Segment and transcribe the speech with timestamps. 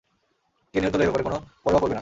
[0.73, 1.89] কে নিহত হলো, এ ব্যাপারে কোন পরোয়া করবে না।